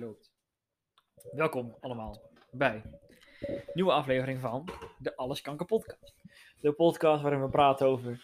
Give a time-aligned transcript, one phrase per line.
[0.00, 0.30] loopt.
[1.32, 2.82] Welkom allemaal bij
[3.40, 4.68] een nieuwe aflevering van
[4.98, 6.14] de Alles Kanker podcast.
[6.60, 8.22] De podcast waarin we praten over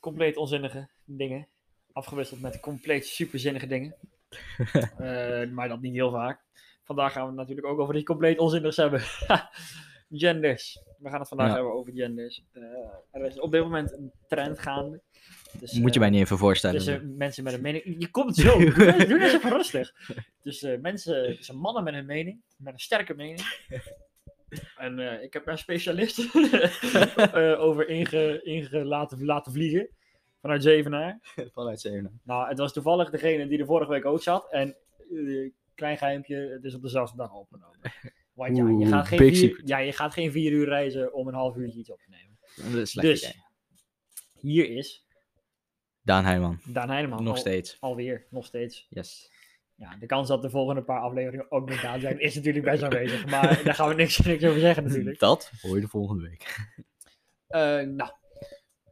[0.00, 1.48] compleet onzinnige dingen,
[1.92, 3.94] afgewisseld met compleet superzinnige dingen.
[4.98, 6.40] Eh, maar dat niet heel vaak.
[6.84, 9.00] Vandaag gaan we het natuurlijk ook over die compleet onzinnigs hebben.
[10.10, 10.82] genders.
[10.98, 11.54] We gaan het vandaag Ja.
[11.54, 12.42] hebben over genders.
[12.52, 12.62] Eh,
[13.10, 15.00] er is op dit moment een trend gaande.
[15.58, 16.76] Dus, Moet je eh, mij niet even voorstellen.
[16.76, 17.96] tussen mensen met een mening.
[17.98, 18.58] Je komt zo.
[18.58, 18.74] Doe
[19.06, 19.92] doe eens even rustig.
[20.42, 23.40] Dus eh, mensen, tussen mannen met een mening, met een sterke mening.
[24.76, 26.18] En eh, ik heb een specialist
[27.16, 29.88] eh, over inge, inge laten, laten vliegen.
[30.40, 31.18] Vanuit Zevenaar.
[31.52, 32.12] Vanuit Zevenaar.
[32.22, 34.50] Nou, het was toevallig degene die er vorige week ook zat.
[34.50, 34.76] En
[35.10, 37.78] eh, klein geheimpje, het is op dezelfde dag opgenomen.
[38.32, 39.68] Want ja, je gaat, geen big vier, secret.
[39.68, 42.38] ja, je gaat geen vier uur reizen om een half uurtje iets op te nemen.
[42.72, 43.42] Dat is Dus, idee.
[44.40, 45.04] hier is
[46.02, 46.58] Daan Heijman.
[46.64, 47.22] Daan Heineman.
[47.24, 47.76] Nog al- steeds.
[47.80, 48.86] Alweer, nog steeds.
[48.90, 49.30] Yes.
[49.74, 52.82] Ja, de kans dat de volgende paar afleveringen ook met Daan zijn, is natuurlijk best
[52.82, 53.26] aanwezig.
[53.26, 55.18] Maar daar gaan we niks, niks over zeggen natuurlijk.
[55.18, 56.68] Dat hoor je de volgende week.
[57.46, 58.10] Eh, nou,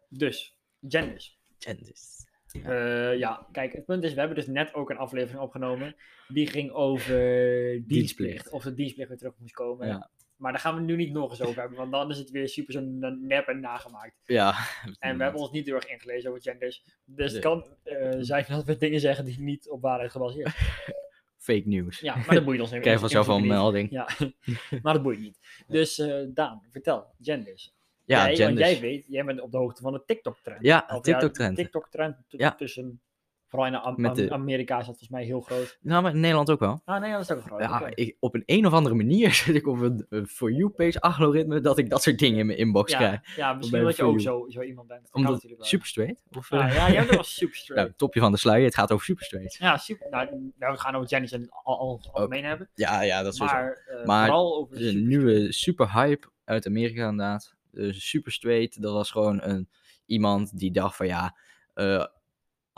[0.09, 1.39] dus, genders.
[1.59, 2.17] Genders.
[2.53, 5.97] Eh, ja, kijk, het punt is, we hebben dus net ook een aflevering opgenomen.
[6.29, 7.89] Die ging over dienstplicht.
[7.89, 8.51] Dienstplicht.
[8.51, 9.87] Of de dienstplicht weer terug moest komen.
[9.87, 10.11] Ja.
[10.39, 12.49] Maar daar gaan we nu niet nog eens over hebben, want dan is het weer
[12.49, 12.81] super zo
[13.21, 14.15] nep en nagemaakt.
[14.25, 14.55] Ja.
[14.99, 16.85] En we hebben ons niet heel erg ingelezen over genders.
[17.05, 20.97] Dus het kan eh, zijn dat we dingen zeggen die niet op waarheid gebaseerd zijn.
[21.39, 22.01] Fake news.
[22.01, 22.81] Ja, maar dat boeit ons niet.
[22.81, 23.91] Krijg vanzelf wel een melding.
[23.91, 24.09] Ja,
[24.83, 25.39] maar dat boeit niet.
[25.67, 27.75] Dus eh, Daan, vertel, genders.
[28.05, 28.71] Ja, jij, Want genders.
[28.71, 30.63] jij weet, jij bent op de hoogte van de TikTok-trend.
[30.63, 31.57] Ja, TikTok-trend.
[31.57, 32.55] TikTok-trend Ja.
[32.55, 33.01] tussen,
[33.49, 35.79] vooral in Am- Met de- Am- Amerika is dat volgens mij heel groot.
[35.81, 36.81] Nou, maar in Nederland ook wel.
[36.85, 37.61] Ah nee, dat is ook groot.
[37.61, 41.01] Ja, ik, op een een of andere manier zit ik op een, een For You-page
[41.01, 43.37] algoritme dat ik dat soort dingen in mijn inbox ja, krijg.
[43.37, 45.03] ja, misschien dat je ook zo, zo iemand bent.
[45.03, 46.23] Dat Omdat super straight?
[46.37, 47.85] Of, Ja, eh, ja, jij bent wel super straight.
[47.87, 49.55] nou, topje van de sluier, het gaat over super straight.
[49.55, 50.11] Ja, super.
[50.11, 52.69] Nou, nou, we gaan over genders in al, al, algemeen hebben.
[52.75, 53.39] Ja, ja, dat is.
[53.41, 57.57] Maar, eh, Maar vooral over super een nieuwe super hype uit Amerika inderdaad.
[57.71, 59.69] Dus super straight, dat was gewoon een,
[60.07, 61.37] iemand die dacht van ja,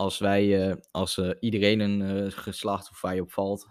[0.01, 3.67] als wij, eh, als eh, iedereen een eh, geslacht of waar je op valt,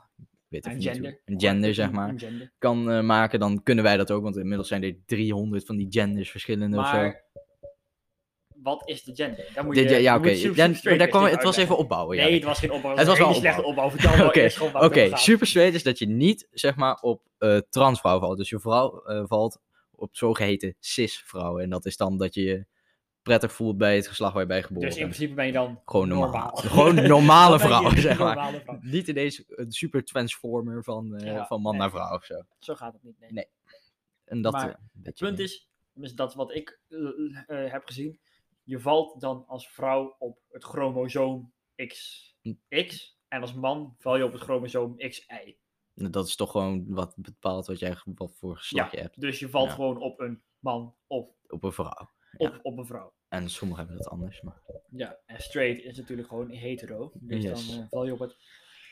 [0.47, 1.21] weet Een gender.
[1.25, 2.51] een gender zeg Een- maar, een gender.
[2.57, 4.23] kan maken, dan kunnen wij dat ook.
[4.23, 6.91] Want inmiddels zijn er 300 van die genders verschillende of zo.
[6.91, 7.23] Maar
[8.55, 9.51] wat is de gender?
[9.53, 10.97] Daar moet je, ja, ja oké.
[10.97, 12.17] daar kwam, het was even opbouwen.
[12.17, 12.23] ja.
[12.23, 12.95] Nee, het was geen opbouw.
[12.95, 13.89] Het was een wel hele slechte opbouw.
[13.89, 18.19] Vertel Oké, waar Oké, super straight is dat je niet zeg maar op eh transvrouw
[18.19, 18.37] valt.
[18.37, 19.59] Dus je vrouw valt
[19.91, 21.63] op zogeheten cis-vrouwen.
[21.63, 22.65] En dat is dan dat je
[23.29, 25.81] prettig voelt bij het geslacht waar je bij geboren Dus in principe ben je dan
[25.85, 26.29] Gewoon normaal.
[26.31, 26.55] normaal.
[26.73, 28.35] Gewoon een normale vrouw, zeg maar.
[28.35, 28.79] normale vrouw.
[28.81, 31.81] Niet ineens een super transformer van, eh, Ja, van man nee.
[31.81, 32.41] naar vrouw of zo.
[32.59, 33.19] Zo gaat het niet.
[33.19, 33.31] Nee.
[33.31, 33.47] Nee.
[34.25, 35.45] En dat, Maar eh, Het beetje punt meer.
[35.45, 36.97] is, dus dat wat ik eh,
[37.65, 38.19] eh, heb gezien.
[38.63, 41.51] Je valt dan als vrouw op het chromosoom
[42.41, 42.53] Hm.
[42.69, 43.17] XX.
[43.27, 45.55] En als man val je op het chromosoom XY.
[45.93, 49.49] Dat is toch gewoon wat bepaalt wat jij wat voor geslacht je hebt Dus je
[49.49, 49.73] valt Ja.
[49.73, 52.09] gewoon op een man of op een vrouw.
[52.37, 53.13] Op, op een vrouw.
[53.27, 54.41] En sommigen hebben dat anders.
[54.41, 54.61] Maar...
[54.89, 57.11] Ja, en straight is natuurlijk gewoon hetero.
[57.13, 57.67] Dus Yes.
[57.69, 58.35] dan eh, val je op het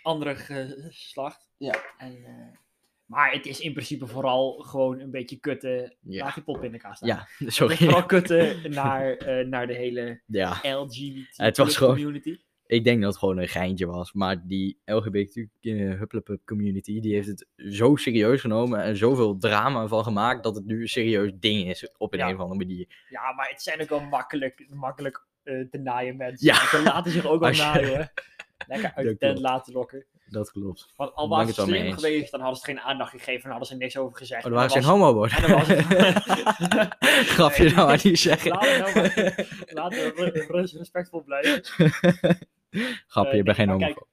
[0.02, 1.50] andere geslacht.
[1.58, 1.76] Ja.
[1.98, 2.58] En, eh,
[3.06, 5.98] maar het is in principe vooral gewoon een beetje kutten.
[6.02, 6.24] Ja.
[6.24, 7.10] Laat je pot in de kaas staan.
[7.10, 7.76] Ja, Het is sorry.
[7.76, 12.38] vooral kutten naar, eh, naar de hele Ja, LGBT Het was gewoon- community.
[12.68, 14.14] Ik denk dat het gewoon een geintje was.
[14.14, 20.04] Maar die LGBT Hupplepup community, die heeft het zo serieus genomen en zoveel drama van
[20.04, 22.28] gemaakt, dat het nu een serieus ding is op een, Ja.
[22.28, 22.86] een of andere manier.
[23.10, 26.48] Ja, maar het zijn ook wel makkelijk, makkelijk eh, te naaien mensen.
[26.48, 26.56] Ja.
[26.68, 28.12] Ze laten zich ook wel naaien.
[28.68, 30.06] Lekker uit de tent laten lokken.
[30.30, 30.94] Dat klopt.
[30.96, 33.76] Want al ze het slim geweest, dan hadden ze geen aandacht gegeven en hadden ze
[33.76, 34.46] niks over gezegd.
[34.46, 35.38] Oh, dan waren ze geen was- homo worden.
[35.38, 36.96] en dan was het-
[37.36, 37.74] Grapje Nee.
[37.74, 38.52] nou maar niet zeggen.
[38.52, 40.16] Laten we nou maar- Laten
[40.48, 41.62] we respectvol blijven.
[43.08, 44.08] Grapje, Eh, je bent nee, geen homo.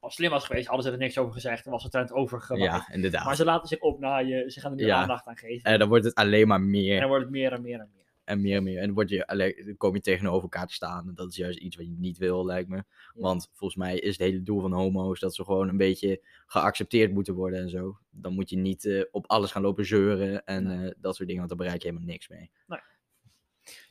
[0.00, 2.86] Als slim was geweest, hadden ze er niks over gezegd en was het trend overgemaakt.
[2.88, 3.24] Ja, inderdaad.
[3.24, 5.00] Maar ze laten zich opnaaien, ze gaan er meer Ja.
[5.00, 5.70] aandacht aan geven.
[5.70, 7.90] En dan wordt het alleen maar En meer dan wordt het meer en meer en
[7.94, 8.04] meer.
[8.24, 8.78] en meer en meer.
[8.78, 11.08] En dan, word je, alleen, dan kom je tegenover elkaar te staan.
[11.08, 12.84] En dat is juist iets wat je niet wil, lijkt me.
[13.14, 17.12] Want volgens mij is het hele doel van homo's dat ze gewoon een beetje geaccepteerd
[17.12, 17.98] moeten worden en zo.
[18.10, 20.88] Dan moet je niet eh, op alles gaan lopen zeuren en Nee.
[20.88, 22.50] eh, dat soort dingen, want dan bereik je helemaal niks mee.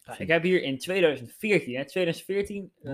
[0.08, 2.92] Nou, ik heb hier in 2014, hè, 2014, eh,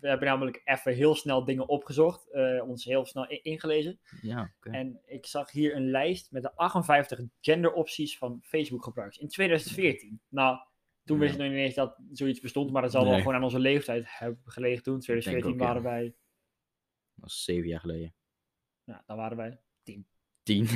[0.00, 4.00] we hebben namelijk even heel snel dingen opgezocht, eh, ons heel snel ingelezen.
[4.22, 4.52] Ja.
[4.60, 10.20] En ik zag hier een lijst met de 58 genderopties van Facebook gebruikers in 2014.
[10.28, 10.58] Nou,
[11.04, 13.42] toen wist ik nog niet eens dat zoiets bestond, maar dat zal wel gewoon aan
[13.44, 15.00] onze leeftijd hebben gelegen toen.
[15.00, 15.66] 2014 ook, ja.
[15.66, 16.14] waren wij, Dat
[17.14, 18.14] was zeven jaar geleden.
[18.84, 19.60] nou, dan waren wij.
[19.82, 20.06] Tien.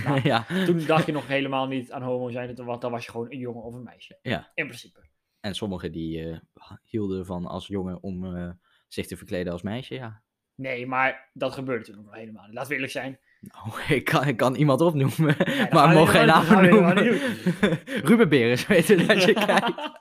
[0.04, 0.64] Nou, ja.
[0.64, 3.30] Toen dacht je nog helemaal niet aan homo zijn, toen wa- dan was je gewoon
[3.32, 4.18] een jongen of een meisje.
[4.22, 4.50] Ja.
[4.54, 5.08] In principe.
[5.40, 6.38] En sommigen die eh,
[6.84, 8.50] hielden van als jongen om eh,
[8.88, 10.22] zich te verkleden als meisje, ja.
[10.54, 12.46] Nee, maar dat gebeurde toen nog wel helemaal.
[12.50, 13.18] Laten we eerlijk zijn.
[13.40, 15.36] Nou, ik kan, ik kan iemand opnoemen,
[15.72, 17.18] maar mogen geen helemaal noemen.
[18.08, 19.98] Ruben Beres, weet je dat je kijkt.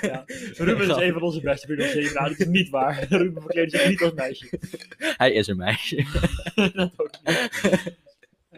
[0.00, 0.24] Ja,
[0.56, 1.74] Ruben is een van onze beste.
[1.74, 3.06] Dus nou, dat is niet waar.
[3.08, 4.58] Ruben verkleedt zich niet als meisje.
[4.98, 6.06] Hij is een meisje.
[6.54, 8.00] dat ook niet.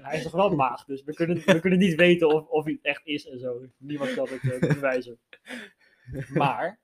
[0.04, 2.72] Hij is toch wel maag, dus we kunnen, we kunnen niet weten of, of hij
[2.72, 3.66] het echt is en zo.
[3.78, 5.18] Niemand kan het eh, bewijzen.
[6.34, 6.80] Maar,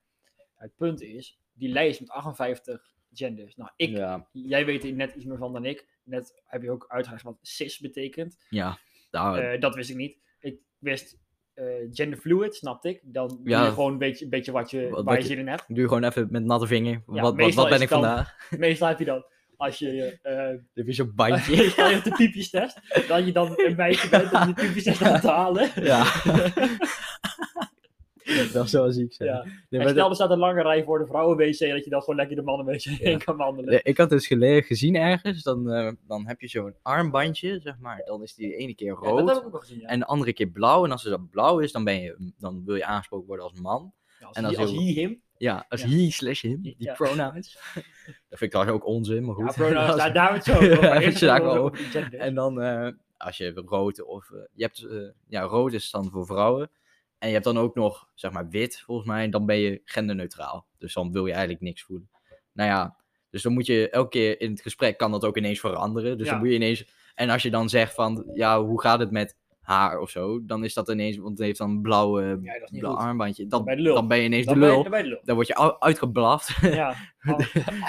[0.55, 3.56] het punt is, die lijst met 58 genders.
[3.56, 5.88] Nou, ik, Ja, jij weet er net iets meer van dan ik.
[6.05, 8.37] Net heb je ook uitgelegd wat cis betekent.
[8.50, 8.78] ja.
[9.11, 10.19] Eh, dat wist ik niet.
[10.40, 11.19] Ik wist
[11.55, 13.00] eh genderfluid, snapte ik.
[13.02, 15.38] Dan doe je gewoon een beetje, een beetje wat je, Wat- waar wat je zin
[15.38, 15.64] in hebt.
[15.69, 16.93] doe je gewoon even met natte vinger.
[16.93, 18.37] Ja, wat, wat, ben ik dan- vandaag?
[18.58, 19.25] Meestal heb je dan,
[19.60, 21.56] als je eh Dan heb je zo'n Als bandje.
[21.56, 25.02] je stel je hebt de piepjestest, dat je dan een meisje bent om die piepjestest
[25.02, 25.70] aan te halen.
[25.82, 26.12] ja.
[28.52, 29.28] dat zou ziek zijn.
[29.28, 29.44] Ja.
[29.70, 32.16] Nee, En stel er staat een lange rij voor de vrouwen-wc, dat je dan gewoon
[32.16, 33.70] lekker de mannen-wc heen kan wandelen.
[33.70, 37.78] Nee, ik had dus gele- gezien ergens, dan, eh, dan heb je zo'n armbandje, zeg
[37.78, 38.02] maar.
[38.04, 39.86] Dan is die de ene keer Ja, rood dat heb ik ook gezien, ja.
[39.86, 40.84] en de andere keer blauw.
[40.84, 43.60] En als het dan blauw is, dan, ben je, dan wil je aangesproken worden als
[43.60, 43.92] man.
[44.20, 45.22] Ja, als en als als je- hij hem.
[45.40, 45.88] Ja, als Ja.
[45.88, 46.94] he slash him, die Ja.
[46.94, 47.58] pronouns.
[48.28, 49.54] dat vind ik trouwens ook onzin, maar Ja, goed.
[49.54, 51.81] pronouns, Dat is- daar, daar het zo over.
[51.92, 52.10] Ja.
[52.10, 54.31] En dan, eh, als je rood of...
[54.31, 56.70] eh, je hebt, eh, ja, rood is dan voor vrouwen.
[57.19, 59.28] En je hebt dan ook nog, zeg maar, wit, volgens mij.
[59.31, 60.66] Dan ben je genderneutraal.
[60.78, 62.10] Dus dan wil je eigenlijk niks voelen.
[62.52, 62.96] Nou ja,
[63.31, 66.16] dus dan moet je elke keer in het gesprek kan dat ook ineens veranderen.
[66.19, 66.32] Dus Ja.
[66.32, 66.84] dan moet je ineens...
[67.14, 69.36] En als je dan zegt van, ja, hoe gaat het met
[69.70, 70.44] haar of zo?
[70.44, 73.00] Dan is dat ineens, want het heeft dan een blauwe, Ja, dat blauw goed.
[73.02, 73.46] armbandje.
[73.46, 74.82] Dan, je dan ben je ineens Dan de je- lul.
[74.82, 75.34] dan je lul.
[75.34, 76.56] Word je uitgeblaft.
[76.61, 76.94] Ja,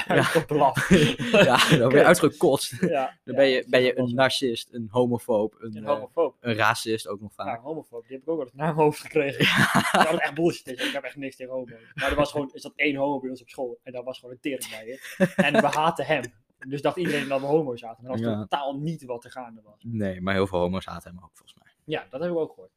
[0.08, 0.90] uitgeblast.
[1.32, 2.82] ja, dan ben je uitgekotst.
[2.82, 2.88] Ja,
[3.24, 7.08] Dan ja, ben je, ben je een narcist, een homofoob, een, Een eh, een racist
[7.08, 7.58] ook nog Ja, vaak.
[7.58, 8.02] een homofoob.
[8.08, 9.46] Die heb ik ook wel eens naar mijn hoofd gekregen.
[9.92, 10.68] Dat was echt bullshit.
[10.68, 10.88] is.
[10.88, 11.66] Ik heb echt niks tegen homo.
[11.94, 13.80] Maar er was gewoon, is dat één homo bij ons op school.
[13.84, 15.00] En daar was gewoon een tering bij.
[15.18, 15.26] hè.
[15.44, 16.22] En we haten hem.
[16.68, 18.04] Dus dacht iedereen dat we homo zaten.
[18.04, 18.40] Maar dat was Ja.
[18.42, 19.76] totaal niet wat er gaande was.
[19.88, 21.71] Nee, maar heel veel homo's haten hem ook volgens mij.
[21.92, 22.72] Ja, dat hebben we ook gehoord.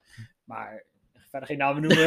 [0.45, 0.85] Maar
[1.31, 2.07] verder geen namen noemen.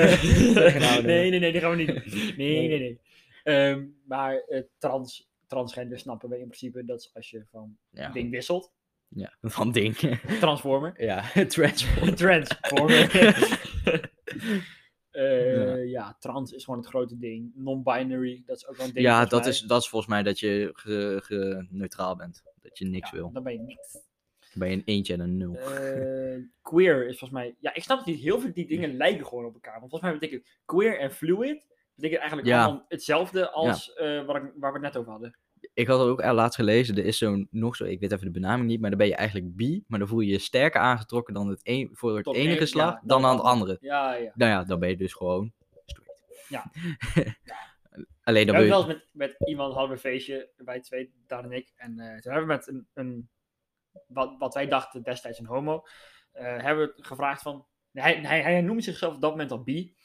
[1.06, 2.04] nee, nee, nee, die gaan we niet doen.
[2.38, 3.00] Nee, nee, nee.
[3.44, 6.86] Ehm, maar eh, trans, transgender snappen we in principe.
[6.86, 8.72] Dat is als je van Ja, ding wisselt.
[9.08, 9.38] ja.
[9.42, 9.96] van ding.
[10.40, 11.04] Transformer.
[11.04, 12.16] ja, transform.
[12.26, 13.10] Transformer.
[15.12, 16.16] Eh, ja.
[16.20, 17.52] trans is gewoon het grote ding.
[17.56, 19.06] Non-binary, dat is ook wel een ding.
[19.06, 19.50] Ja, dat mij.
[19.50, 22.44] is, dat is volgens mij dat je ge, ge- neutraal bent.
[22.62, 23.32] Dat je niks Ja, wil.
[23.32, 23.98] Dan ben je niks.
[24.58, 25.56] Je een eentje en een nul.
[25.56, 27.56] Eh, queer is volgens mij.
[27.60, 28.20] Ja, ik snap het niet.
[28.20, 29.80] Heel veel die dingen lijken gewoon op elkaar.
[29.80, 31.66] Want volgens mij betekent queer en fluid.
[31.96, 32.64] betekent eigenlijk Ja.
[32.64, 35.38] allemaal hetzelfde als eh, wat ik, waar we het net over hadden.
[35.74, 36.98] Ik had het ook laatst gelezen.
[36.98, 39.16] Er is zo'n, nog zo, ik weet even de benaming niet, maar dan ben je
[39.16, 39.84] eigenlijk bi.
[39.88, 42.94] Maar dan voel je je sterker aangetrokken dan het een, voor het Tot ene geslacht
[42.94, 43.78] ja, dan dan aan het andere.
[43.82, 44.32] Ja, ja.
[44.36, 45.54] Nou ja, dan ben je dus gewoon
[45.86, 46.24] straight.
[46.50, 46.72] Ja.
[48.24, 48.86] Alleen We dan hebben wil je...
[48.86, 51.74] wel eens met, met iemand hadden we een feestje, wij twee, Daan en ik.
[51.76, 53.30] En eh, toen hebben we met een, een
[54.08, 55.84] wat, wat wij dachten destijds een homo,
[56.32, 59.96] eh, hebben we gevraagd van, hij, hij, hij noemde zichzelf op dat moment al bi.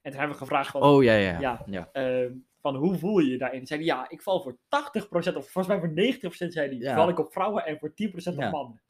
[0.00, 1.40] En toen hebben we gevraagd van, Oh ja, ja, ja.
[1.40, 1.62] Ja.
[1.66, 1.88] ja.
[1.92, 3.58] eh, van hoe voel je je daarin?
[3.58, 6.76] Toen zei hij, ja, ik val voor 80% of volgens mij voor 90% zei hij,
[6.76, 6.94] Ja.
[6.94, 8.50] val ik op vrouwen en voor 10% op Ja.
[8.50, 8.82] mannen.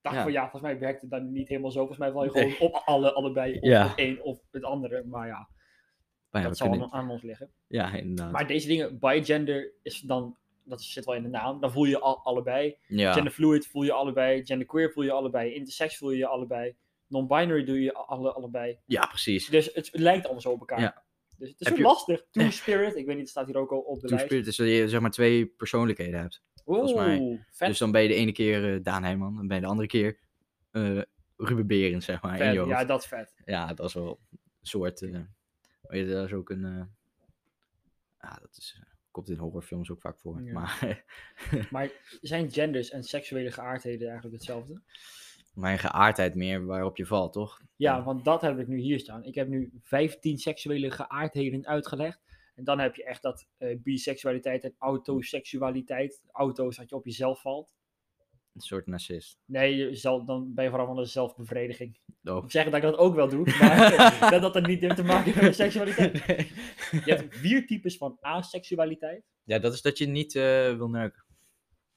[0.00, 0.22] Dacht Ja.
[0.22, 1.78] van ja, volgens mij werkt het dan niet helemaal zo.
[1.78, 2.50] Volgens mij val je Nee.
[2.50, 5.04] gewoon op alle, allebei, of het een of het andere.
[5.04, 5.48] Maar ja,
[6.30, 7.50] Maar ja, dat zal kunnen- aan, aan ons liggen.
[7.66, 8.32] ja, inderdaad.
[8.32, 10.36] Maar deze dingen, bigender is dan,
[10.70, 12.76] dat zit wel in de naam, dan voel je al, allebei.
[12.86, 13.12] ja.
[13.12, 17.92] Genderfluid voel je allebei, genderqueer voel je allebei, intersex voel je allebei, non-binary doe je
[17.94, 18.78] alle, allebei.
[18.86, 19.46] ja, precies.
[19.48, 20.80] Dus het lijkt allemaal zo op elkaar.
[20.80, 21.02] Ja.
[21.36, 22.24] Dus het is Heb zo je- lastig.
[22.30, 24.24] Two-spirit, ik weet niet, het staat hier ook al op de Two lijst.
[24.24, 26.42] Spirit is dat je zeg maar twee persoonlijkheden hebt.
[26.64, 27.18] volgens mij.
[27.18, 27.68] Oeh, vet.
[27.68, 29.88] Dus dan ben je de ene keer eh, Daan Heijman, dan ben je de andere
[29.88, 30.18] keer
[30.70, 31.00] eh
[31.36, 32.54] Ruben Berends, zeg maar, vet.
[32.54, 33.32] Ja, Ja, dat is vet.
[33.76, 35.02] dat is wel een soort...
[35.02, 35.20] eh
[35.82, 36.62] weet je, dat is ook een...
[38.20, 40.42] ja, dat is, komt in horrorfilms ook vaak voor.
[40.42, 40.52] Ja.
[40.52, 41.04] Maar
[41.70, 41.90] Maar
[42.20, 44.82] zijn genders en seksuele geaardheden eigenlijk hetzelfde?
[45.54, 47.60] mijn geaardheid meer waarop je valt, toch?
[47.76, 49.24] Ja, want dat heb ik nu hier staan.
[49.24, 52.22] Ik heb nu 15 seksuele geaardheden uitgelegd.
[52.54, 56.22] En dan heb je echt dat eh, biseksualiteit en autoseksualiteit.
[56.30, 57.74] Auto is dat je op jezelf valt.
[58.54, 59.38] Een soort narcist.
[59.44, 61.98] Nee, je zal, dan ben je vooral van de zelfbevrediging.
[62.24, 62.44] Oh.
[62.44, 65.04] Ik zeg dat ik dat ook wel doe, maar dat dat er niet heeft te
[65.04, 66.26] maken heeft met seksualiteit.
[66.26, 66.52] Nee.
[67.04, 69.24] Je hebt vier types van aseksualiteit.
[69.44, 70.42] Ja, dat is dat je niet eh,
[70.76, 71.24] wil neuken.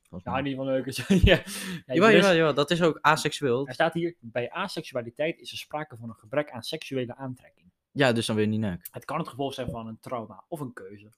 [0.09, 0.41] Nou, mij.
[0.41, 0.91] niet van leuke.
[1.07, 1.43] ja.
[1.85, 3.67] Ja, Jawel, jawel, dat is ook aseksueel.
[3.67, 7.71] Er staat hier, bij aseksualiteit is er sprake van een gebrek aan seksuele aantrekking.
[7.91, 8.87] Ja, dus dan wil je niet neuken.
[8.91, 11.11] Het kan het gevolg zijn van een trauma of een keuze.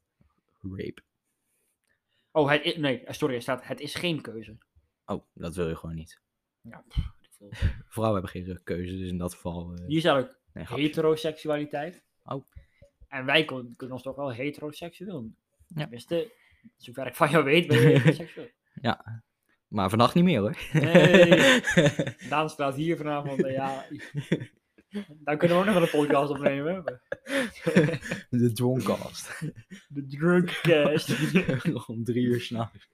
[0.61, 1.01] Rape.
[2.31, 4.57] Oh, het is, nee, sorry, er staat het is geen keuze.
[5.05, 6.21] Oh, dat wil je gewoon niet.
[6.61, 7.14] Ja, pff.
[7.93, 9.73] Vrouwen hebben geen keuze, dus in dat geval...
[9.73, 12.03] eh, Hier staat ook nee, heteroseksualiteit.
[12.23, 12.45] Oh.
[13.07, 15.37] En wij kon- kunnen ons toch wel heteroseksueel noemen.
[15.67, 15.81] Ja.
[15.81, 16.31] Tenminste,
[16.77, 18.49] zover ik van jou weet, ben je heteroseksueel.
[18.81, 19.23] Maar
[19.67, 20.57] Maar vannacht niet meer hoor.
[20.73, 21.61] Nee.
[22.29, 23.43] Daan staat hier vanavond.
[23.43, 23.85] eh, ja,
[25.09, 26.83] daar kunnen we ook nog wel een podcast opnemen.
[28.29, 29.39] De Droncast.
[29.87, 31.09] De Drunkcast.
[31.87, 32.87] Om drie uur s'nachts.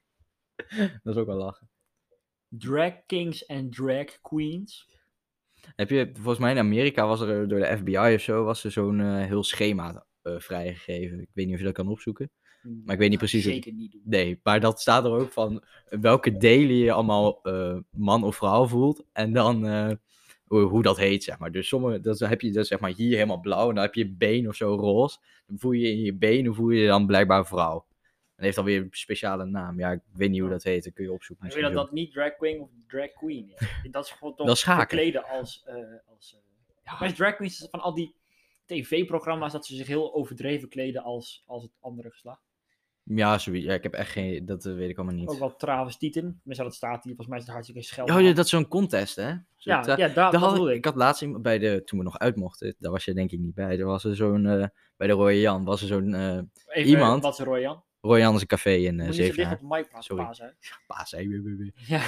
[1.04, 1.70] Dat is ook wel lachen.
[2.58, 4.90] Drag kings en drag queens.
[5.76, 8.72] Heb je, volgens mij in Amerika was er door de FBI of zo, was er
[8.72, 11.20] zo'n eh, heel schema eh, vrijgegeven.
[11.22, 12.32] Ik weet niet of je dat kan opzoeken.
[12.86, 14.02] Maar ik weet niet precies hoe- Zeker niet doen.
[14.06, 18.66] Nee, maar dat staat er ook van welke delen je allemaal eh, man of vrouw
[18.68, 19.06] voelt.
[19.14, 19.66] En dan
[20.46, 21.52] hoe, hoe dat heet, zeg maar.
[21.52, 23.70] Dus sommige, dat heb je dus, zeg maar hier helemaal blauw.
[23.70, 25.18] En dan heb je je been of zo roze.
[25.48, 27.86] Dan voel je in je benen voel je dan blijkbaar vrouw.
[28.42, 29.80] Heeft dan weer een speciale naam.
[29.80, 30.84] Ja, ik weet niet hoe dat heet.
[30.84, 31.48] Dat kun je opzoeken.
[31.48, 33.68] Ik weet dat dat niet drag queen of drag queen is.
[33.92, 35.64] Dat is gewoon toch verkleden als...
[35.66, 35.76] eh
[36.08, 36.38] als
[36.84, 38.16] eh, Maar drag queens van al die
[38.66, 42.42] tv-programma's dat ze zich heel overdreven kleden als, als het andere geslacht.
[43.04, 43.66] Ja, zoiets.
[43.66, 44.46] Ja, ik heb echt geen...
[44.46, 45.28] Dat eh, weet ik allemaal niet.
[45.30, 46.22] Ook wel travestieten.
[46.22, 47.16] Tenminste, dat staat hier.
[47.16, 48.10] Volgens mij is het hartstikke scheld.
[48.10, 49.32] Oh, ja, dat is zo'n contest, hè?
[49.56, 50.86] Zo ja, ja, daar, dat had bedoel ik, ik.
[50.86, 53.54] had laatst bij de, toen we nog uit mochten, daar was je denk ik niet
[53.54, 53.80] bij.
[53.80, 54.44] Er was er zo'n,
[54.98, 56.14] bij de Royal Jan, was er zo'n,
[56.76, 57.60] iemand- Wat is Roy Jan?
[57.60, 59.60] Royal Jan is een café in uh, Zevenaar.
[59.62, 60.24] op praten, Sorry.
[60.88, 61.18] paas, hè?
[61.22, 61.96] Hè.
[61.96, 62.00] Ja,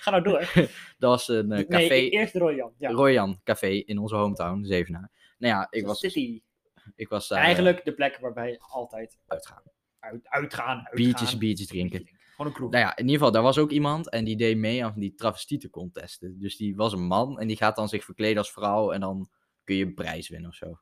[0.00, 0.52] ga nou door.
[0.98, 2.72] Dat was een eh, café, Nee, eerst Roy Jan.
[2.78, 2.90] Ja.
[2.90, 5.10] Royal Jan café in onze hometown, Zevenaar.
[5.38, 6.42] Nou ja, ik was, City.
[6.94, 9.62] ik was daar eh, Eigenlijk de plek waarbij je altijd uitgaan.
[9.98, 10.88] uit, uitgaan, uitgaan.
[10.94, 12.08] Biertjes, biertjes drinken.
[12.30, 12.70] Gewoon een kroeg.
[12.70, 15.14] Nou ja, in ieder geval, daar was ook iemand en die deed mee aan die
[15.14, 16.38] travestieten contesten.
[16.38, 19.28] Dus die was een man en die gaat dan zich verkleden als vrouw en dan
[19.64, 20.78] kun je een prijs winnen of zo.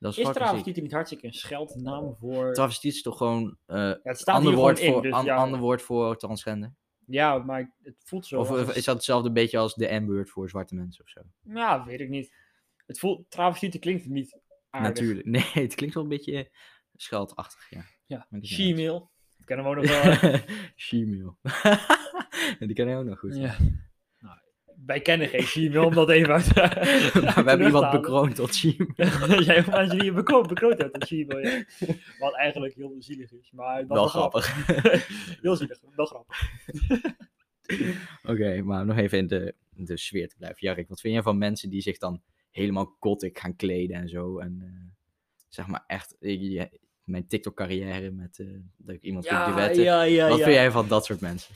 [0.00, 2.52] Dat is, is niet hartstikke een scheldnaam voor...
[2.52, 5.24] Travestiet is toch gewoon eh ja, het staat ander woord, gewoon voor, in, dus an-
[5.24, 6.74] ja, ander woord voor transgender?
[7.06, 8.40] ja, maar het voelt zo.
[8.40, 11.20] Of als eh, is dat hetzelfde beetje als de N-word voor zwarte mensen of zo?
[11.42, 12.34] Ja, weet ik niet.
[12.86, 14.38] Het voelt, travestieten klinkt niet
[14.70, 14.88] aardig.
[14.88, 15.26] Natuurlijk.
[15.54, 16.50] Nee, het klinkt wel een beetje
[16.96, 17.84] scheldachtig, ja.
[18.06, 19.10] Ja, she-mail.
[19.36, 20.40] Dat kennen we ook nog wel.
[22.58, 23.36] Ja, die ken je ook nog goed.
[23.36, 23.56] ja.
[24.86, 29.42] Wij kennen geen she-mail, om dat even uit we hebben iemand bekroond tot she-mail.
[29.42, 31.64] Jij hebt mensen die je bekroond, bekroond hebt tot ja.
[32.18, 33.50] Wat eigenlijk heel zielig is.
[33.52, 34.66] Maar Wel grappig.
[35.42, 36.50] heel zielig, wel grappig.
[38.32, 40.58] Oké, maar nog even in de, in de sfeer te blijven.
[40.60, 44.38] Jarek, wat vind jij van mensen die zich dan helemaal gothic gaan kleden en zo?
[44.38, 44.90] En eh,
[45.48, 48.46] zeg maar echt, ik- je- mijn TikTok-carrière met eh,
[48.76, 49.82] dat ik iemand ja, duetten.
[49.82, 51.54] ja, ja, wat vind jij van dat soort mensen?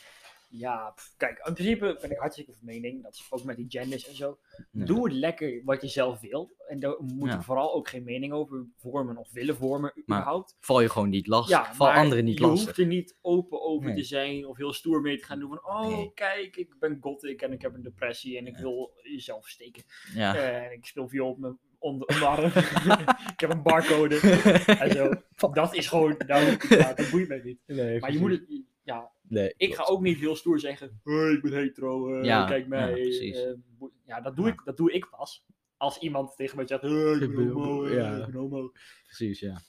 [0.57, 3.03] Ja, pff, kijk, in principe ben ik hartstikke van mening.
[3.03, 4.39] Dat is ook met die genders en zo.
[4.73, 4.85] Ja.
[4.85, 6.55] Doe het lekker wat je zelf wil.
[6.69, 7.43] En daar moet je Ja.
[7.43, 10.57] vooral ook geen mening over vormen of willen vormen, Maar überhaupt.
[10.61, 11.57] Val je gewoon niet lastig?
[11.57, 12.67] Ja, Val anderen niet je lastig?
[12.67, 13.97] hoeft er niet open over Nee.
[13.97, 16.11] te zijn of heel stoer mee te gaan doen van, oh Nee.
[16.15, 19.83] kijk, ik ben gothic en ik heb een depressie en ik wil jezelf steken.
[20.15, 20.35] Ja.
[20.37, 22.45] Eh, en ik speel viool op mijn onder, onderarm.
[23.35, 24.19] ik heb een barcode
[24.79, 25.11] en zo.
[25.53, 26.57] Dat is gewoon, nou,
[26.95, 27.59] dat boeit mij niet.
[27.67, 31.31] nee, Maar je moet het, ja, Nee, ik ga ook niet heel stoer zeggen, hey,
[31.33, 32.89] ik ben hetero, eh, Ja, kijk mij.
[32.89, 33.37] ja, precies.
[33.45, 33.53] eh,
[34.05, 34.53] ja, dat doe, Ja.
[34.53, 35.45] ik, dat doe ik pas.
[35.77, 38.17] Als iemand tegen mij zegt, hey, ik ben homo, eh, ja.
[38.17, 38.73] ik ben homo.
[39.07, 39.61] Precies, ja.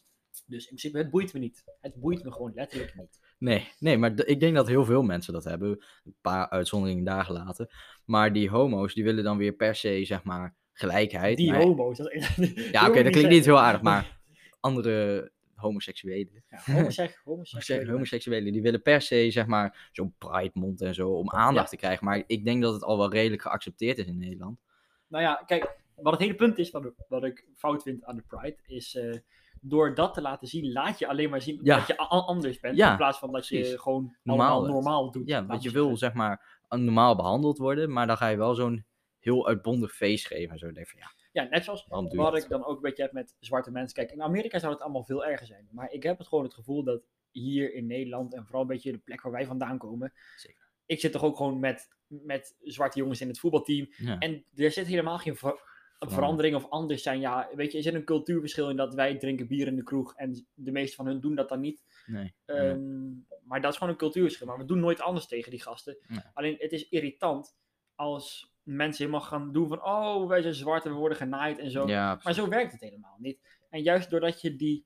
[0.45, 1.63] Dus in principe, het boeit me niet.
[1.81, 3.19] Het boeit me gewoon letterlijk niet.
[3.37, 5.69] Nee, nee, maar ik denk dat heel veel mensen dat hebben.
[6.03, 7.67] Een paar uitzonderingen daar gelaten.
[8.05, 11.37] Maar die homo's, die willen dan weer per se, zeg maar, gelijkheid.
[11.37, 11.97] Die Maar- homo's.
[11.97, 12.11] Dat,
[12.71, 14.19] Ja, oké, dat klinkt niet heel aardig, maar
[14.59, 16.43] andere homoseksuelen.
[16.49, 18.53] Ja, homosek, Homoseksuelen, homoseksuelen.
[18.53, 21.69] die willen per se, zeg maar, zo'n pride mond en zo, om aandacht Ja.
[21.71, 22.05] te krijgen.
[22.05, 24.59] Maar ik denk dat het al wel redelijk geaccepteerd is in Nederland.
[25.07, 28.15] Nou ja, kijk, wat het hele punt is, wat, ik- wat ik fout vind aan
[28.15, 29.13] de Pride, is eh,
[29.61, 31.77] door dat te laten zien, laat je alleen maar zien Ja.
[31.77, 32.77] dat je anders bent.
[32.77, 35.27] Ja, in plaats van dat je gewoon Normaal normaal, doet.
[35.27, 38.85] Ja, want je wil, zeg maar, normaal behandeld worden, maar dan ga je wel zo'n
[39.19, 40.71] heel uitbondig feest geven en zo.
[40.71, 43.71] Denk van, ja, Ja, net zoals wat ik dan ook een beetje heb met zwarte
[43.71, 43.95] mensen.
[43.95, 45.67] Kijk, in Amerika zou het allemaal veel erger zijn.
[45.71, 48.91] Maar ik heb het gewoon het gevoel dat hier in Nederland en vooral een beetje
[48.91, 50.13] de plek waar wij vandaan komen.
[50.35, 50.67] Zeker.
[50.85, 53.87] Ik zit toch ook gewoon met, met zwarte jongens in het voetbalteam.
[53.97, 54.17] Ja.
[54.19, 55.61] En er zit helemaal geen ver-
[55.99, 57.19] verandering of anders zijn.
[57.19, 60.15] Ja, weet je, er zit een cultuurverschil in dat wij drinken bier in de kroeg
[60.15, 61.83] en de meeste van hun doen dat dan niet.
[62.05, 62.35] Nee.
[62.45, 63.09] Ehm,
[63.43, 64.47] Maar dat is gewoon een cultuurverschil.
[64.47, 65.97] Maar we doen nooit anders tegen die gasten.
[66.07, 66.19] Nee.
[66.33, 67.55] Alleen het is irritant
[67.95, 71.71] als mensen helemaal gaan doen van, oh, wij zijn zwart en we worden genaaid en
[71.71, 71.87] zo.
[71.87, 73.39] Ja, Maar zo werkt het helemaal niet.
[73.69, 74.85] En juist doordat je die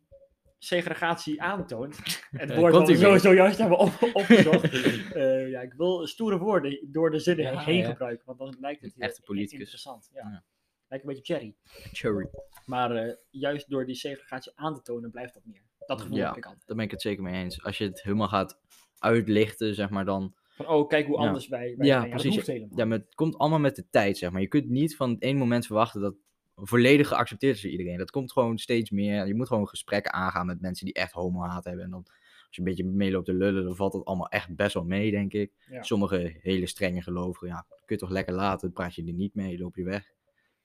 [0.58, 1.98] segregatie aantoont,
[2.32, 4.74] het woord wat we zo, zojuist hebben op, opgezocht.
[5.14, 7.90] Eh, ja, ik wil stoere woorden door de zinnen Ja, heen ja.
[7.90, 9.60] gebruiken, want dan lijkt het heel Echte politicus.
[9.60, 10.10] interessant.
[10.14, 10.22] Ja.
[10.30, 10.44] Ja.
[10.88, 11.56] Lijkt een beetje cherry.
[11.92, 12.30] Cherry.
[12.66, 15.62] Maar eh, juist door die segregatie aan te tonen, blijft dat meer.
[15.86, 16.28] Dat gevoel Ja.
[16.28, 16.68] heb ik altijd.
[16.68, 17.64] Daar ben ik het zeker mee eens.
[17.64, 18.60] Als je het helemaal gaat
[18.98, 20.34] uitlichten, zeg maar, dan...
[20.66, 21.28] Van, oh, kijk hoe Ja.
[21.28, 22.10] anders wij, wij Ja, zijn.
[22.12, 22.68] Ja, precies.
[22.76, 24.42] Ja, maar het komt allemaal met de tijd, zeg maar.
[24.42, 26.16] Je kunt niet van het ene moment verwachten dat
[26.56, 27.98] volledig geaccepteerd is door iedereen.
[27.98, 29.28] Dat komt gewoon steeds meer.
[29.28, 31.84] Je moet gewoon gesprekken aangaan met mensen die echt homo-haat hebben.
[31.84, 34.74] En dan als je een beetje meeloopt te lullen, dan valt dat allemaal echt best
[34.74, 35.52] wel mee, denk ik.
[35.70, 35.84] Ja.
[35.84, 39.58] Sommige hele strenge gelovigen, ja, kun je toch lekker laten, praat je er niet mee,
[39.60, 40.12] loop je weg.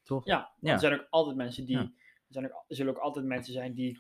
[0.02, 0.26] Toch?
[0.26, 0.72] Ja, Ja.
[0.72, 1.76] er zijn ook altijd mensen die.
[1.76, 1.82] Ja.
[1.82, 1.92] Er,
[2.28, 3.98] zijn ook, er zullen ook altijd mensen zijn die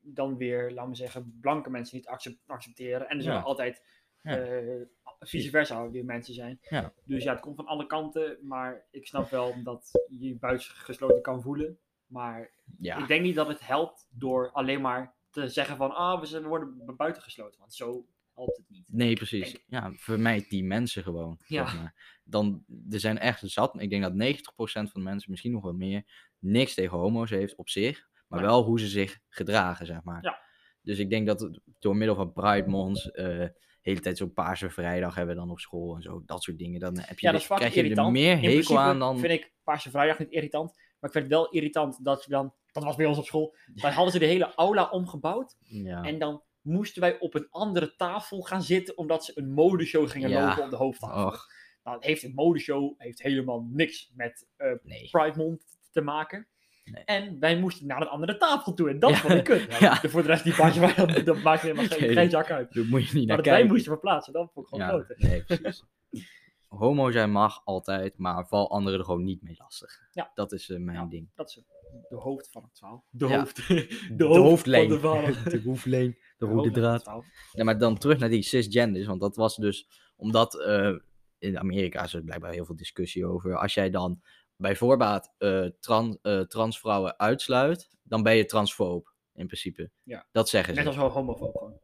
[0.00, 3.08] dan weer, laten we zeggen, blanke mensen niet accep- accepteren.
[3.08, 3.40] En er Ja.
[3.40, 3.82] altijd
[4.30, 4.36] Ja.
[4.38, 4.80] eh,
[5.18, 6.58] vice versa weer mensen zijn.
[6.68, 6.92] Ja.
[7.04, 8.38] Dus ja, het komt van alle kanten.
[8.42, 11.78] Maar ik snap wel dat je je buitengesloten kan voelen.
[12.06, 16.20] Maar Ja, ik denk niet dat het helpt door alleen maar te zeggen van, ah,
[16.20, 17.58] we, zijn, we worden bu- buitengesloten.
[17.60, 18.84] Want zo helpt het niet.
[18.88, 19.52] nee, precies.
[19.52, 21.38] Denk Ja, vermijd die mensen gewoon.
[21.46, 21.64] Ja.
[21.66, 22.20] zeg maar.
[22.24, 25.72] Dan, er zijn echt zat, ik denk dat 90% van de mensen, misschien nog wel
[25.72, 28.08] meer, niks tegen homo's heeft op zich.
[28.28, 30.22] Maar wel hoe ze zich gedragen, zeg maar.
[30.22, 30.40] Ja.
[30.82, 33.46] Dus ik denk dat het door middel van Pride Months, eh,
[33.90, 36.80] hele tijd zo'n paarse vrijdag hebben we dan op school en zo, dat soort dingen.
[36.80, 39.18] Dan heb je, Ja, dat is vaak krijg je er meer hekel aan dan...
[39.18, 40.72] vind ik Paarse Vrijdag niet irritant.
[40.74, 43.56] Maar ik vind het wel irritant dat je dan, dat was bij ons op school,
[43.74, 45.56] dan hadden ze de hele aula omgebouwd.
[45.60, 46.02] Ja.
[46.02, 50.30] En dan moesten wij op een andere tafel gaan zitten, omdat ze een modeshow gingen
[50.30, 50.46] Ja.
[50.48, 51.26] lopen op de hoofdtafel.
[51.26, 51.46] Och,
[51.82, 54.46] Nou, heeft een modeshow heeft helemaal niks met
[54.82, 55.08] nee.
[55.10, 56.48] Pride Month te maken.
[56.92, 57.04] Nee.
[57.04, 58.90] En wij moesten naar een andere tafel toe.
[58.90, 59.16] En dat Ja.
[59.16, 59.76] vond ik kut.
[59.80, 59.94] Ja.
[59.96, 62.12] Voor de rest, die paardje, dat, dat maakt helemaal geen, Nee.
[62.12, 62.74] geen zak uit.
[62.74, 65.28] Moet je niet Maar naar dat wij moesten verplaatsen, dat vond ik gewoon Ja, kloten.
[65.28, 65.84] nee, precies.
[66.68, 69.98] Homo zijn mag altijd, maar val anderen er gewoon niet mee lastig.
[70.12, 70.30] Ja.
[70.34, 71.04] Dat is eh, mijn Ja.
[71.06, 71.28] ding.
[71.34, 71.62] Dat is
[72.08, 73.04] de hoofd van het verhaal.
[73.10, 73.38] De Ja.
[73.38, 73.68] hoofd.
[74.18, 74.88] De, hoofd hoofdlijn.
[74.88, 75.50] van de verhaal.
[75.50, 77.10] de hoofdleen, de De rode draad.
[77.52, 80.92] Ja, maar dan terug naar die cisgenders, want dat was dus omdat eh,
[81.38, 83.56] in Amerika is er blijkbaar heel veel discussie over.
[83.56, 84.20] Als jij dan
[84.56, 89.90] bij voorbaat eh, tran- eh, transvrouwen uitsluit, dan ben je transfoob in principe.
[90.02, 90.26] Ja.
[90.32, 90.78] Dat zeggen ze.
[90.78, 91.78] Net als wel homofoob gewoon.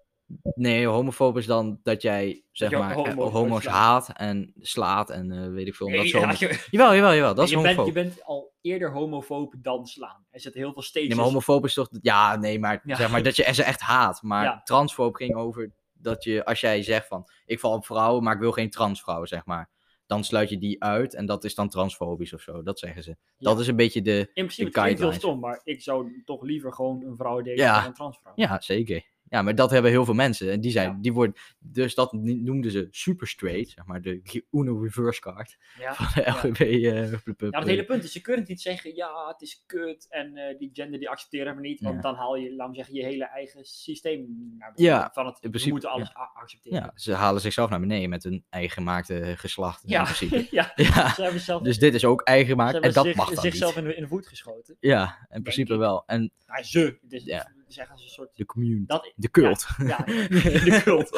[0.55, 5.53] Nee, homofoob is dan dat jij zeg maar homo's eh, homo's haat en slaat en
[5.53, 5.89] weet ik veel.
[5.89, 7.35] Nee, dat als je, Jawel, jawel, jawel.
[7.35, 10.27] Dat is je, bent, je bent al eerder homofoob dan slaan.
[10.31, 11.09] Er zitten heel veel stages.
[11.09, 11.89] Nee, maar homofoob is toch...
[12.01, 12.97] Ja, nee, maar Ja.
[12.97, 14.23] zeg maar dat je ze echt haat.
[14.23, 14.61] Maar Ja.
[14.63, 18.41] transfoob ging over dat je, als jij zegt van, ik val op vrouwen, maar ik
[18.41, 19.71] wil geen transvrouwen, zeg maar.
[20.13, 22.63] Dan sluit je die uit en dat is dan transfobisch of zo.
[22.63, 23.17] Dat zeggen ze.
[23.39, 24.19] Dat is een beetje de...
[24.19, 27.57] In principe de het heel stom, maar ik zou toch liever gewoon een vrouw daten
[27.57, 27.79] Ja.
[27.79, 28.33] dan een transvrouw.
[28.37, 29.05] Ja, zeker.
[29.33, 30.51] Ja, maar dat hebben heel veel mensen.
[30.51, 30.99] En die zijn, Ja.
[31.01, 35.95] die worden, dus dat noemden ze super straight, zeg maar, de Uno reverse card Ja.
[35.99, 36.61] van de LGB.
[36.61, 37.11] eh,
[37.51, 40.59] Ja, het hele punt is, je kunt niet zeggen, ja, het is kut en eh,
[40.59, 42.01] die gender die accepteren we niet, want Ja.
[42.01, 44.27] dan haal je, laat me zeggen, je hele eigen systeem
[44.59, 44.97] naar beneden.
[44.97, 46.79] Ja, van het, in we principe, moeten alles accepteren.
[46.79, 49.83] Ja, ze halen zichzelf naar beneden met hun eigen gemaakte geslacht.
[49.87, 49.99] ja.
[49.99, 50.47] In principe.
[50.57, 50.73] ja.
[50.77, 53.85] Ja, zelf, dus dit is ook eigen gemaakt en dat zich- mag dan zichzelf niet.
[53.85, 54.77] in de, in de voet geschoten.
[54.81, 56.03] Ja, in principe wel.
[56.07, 56.99] En Nou, ze.
[57.03, 57.53] Dus, Ja.
[57.79, 58.37] Echt als een soort...
[58.37, 59.67] de community, Dat, de cult.
[59.79, 61.11] Ja, de cult.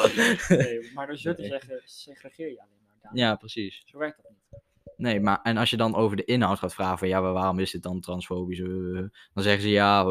[0.49, 1.49] Nee, maar door ze te Nee.
[1.49, 3.11] zeggen, segregeer je alleen maar.
[3.13, 3.81] Ja, precies.
[3.85, 4.61] Zo werkt dat niet.
[4.97, 7.59] Nee, maar en als je dan over de inhoud gaat vragen van ja, maar waarom
[7.59, 8.59] is dit dan transfobisch?
[8.59, 8.67] Eh,
[9.33, 10.03] dan zeggen ze ja,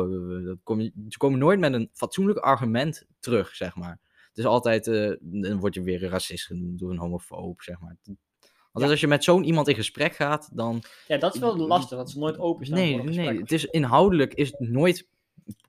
[0.45, 3.99] dat kom je, ze komen nooit met een fatsoenlijk argument terug, zeg maar.
[4.29, 7.81] Het is altijd, eh, dan word je weer een racist genoemd of een homofoob, zeg
[7.81, 7.97] maar.
[8.73, 11.99] Want als je met zo'n iemand in gesprek gaat, dan Ja, dat is wel lastig,
[11.99, 15.09] dat ze nooit open staan Nee, voor nee, het is inhoudelijk is het nooit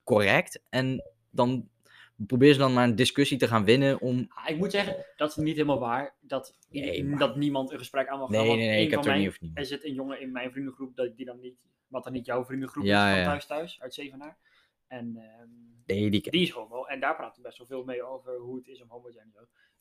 [0.03, 0.61] correct.
[0.69, 1.69] En dan
[2.15, 4.25] probeer ze dan maar een discussie te gaan winnen om...
[4.29, 6.15] Ah, ik moet zeggen, dat is niet helemaal waar.
[6.19, 8.45] Dat, Nee, maar- dat niemand een gesprek aan mag gaan.
[8.45, 10.95] Nee, nee, ik heb het er mijn- niet Er zit een jongen in mijn vriendengroep
[10.95, 11.55] dat, die dan niet,
[11.87, 13.25] wat dan niet jouw vriendengroep Ja, is, van ja.
[13.25, 14.37] thuis thuis, uit Zevenaar.
[14.87, 15.49] En ehm,
[15.85, 16.29] Nee, die...
[16.31, 16.83] die is homo.
[16.85, 19.13] En daar praten we best wel veel mee over hoe het is om homo te
[19.13, 19.33] zijn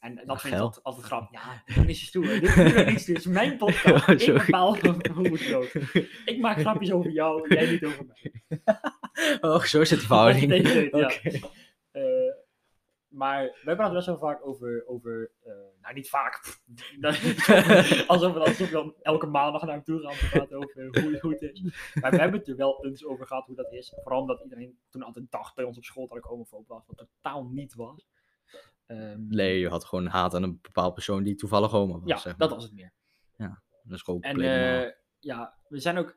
[0.05, 0.75] en dat vind ik hel.
[0.83, 1.31] altijd, grappig.
[1.43, 2.27] Ja, dat is je stoer.
[2.41, 3.07] Dit is.
[3.07, 4.09] Het is mijn podcast.
[4.09, 5.75] Ik bepaal hoe het loopt.
[6.25, 8.33] Ik maak grapjes over jou, jij niet over mij.
[9.41, 10.69] Oh, zo zit de verhouding.
[10.69, 10.87] Ja.
[10.87, 11.31] Oké.
[11.91, 12.03] Eh,
[13.09, 16.59] maar wij praten best wel vaak over, over eh, nou niet vaak,
[18.07, 21.43] alsof, we, alsof we dan elke maandag naar hem toe gaan praten over hoe, het
[21.43, 21.63] is.
[22.01, 23.93] Maar we hebben het er wel eens over gehad hoe dat is.
[24.03, 26.97] Vooral omdat iedereen toen altijd dacht bij ons op school dat ik homofoob was, wat
[26.97, 28.07] totaal niet was.
[28.87, 32.09] Ehm, Nee, je had gewoon haat aan een bepaald persoon die toevallig homo was.
[32.09, 32.59] ja, zeg dat maar.
[32.59, 32.93] was het meer.
[33.87, 36.17] Dat is gewoon En eh, ja, we zijn ook,